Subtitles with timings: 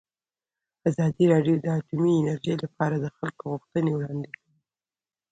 [0.89, 4.55] ازادي راډیو د اټومي انرژي لپاره د خلکو غوښتنې وړاندې کړي.